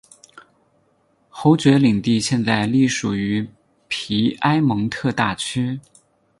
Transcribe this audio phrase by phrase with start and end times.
[1.29, 3.47] 侯爵领地现在隶属于
[3.87, 5.79] 皮埃蒙特大区。